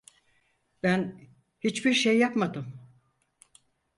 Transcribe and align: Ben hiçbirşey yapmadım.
Ben 0.83 1.29
hiçbirşey 1.61 2.17
yapmadım. 2.17 2.73